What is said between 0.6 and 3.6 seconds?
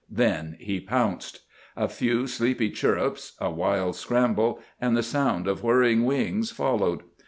pounced. A few sleepy chirrups, a